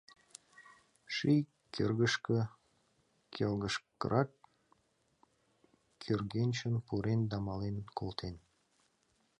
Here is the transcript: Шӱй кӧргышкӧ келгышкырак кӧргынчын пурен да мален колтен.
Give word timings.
Шӱй 1.15 1.39
кӧргышкӧ 1.73 2.39
келгышкырак 3.33 4.29
кӧргынчын 6.03 6.75
пурен 6.87 7.21
да 7.31 7.37
мален 7.45 7.77
колтен. 7.97 8.35